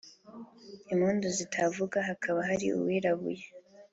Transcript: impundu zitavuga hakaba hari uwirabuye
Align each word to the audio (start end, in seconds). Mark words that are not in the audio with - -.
impundu 0.93 1.25
zitavuga 1.37 1.97
hakaba 2.09 2.39
hari 2.49 2.65
uwirabuye 2.77 3.45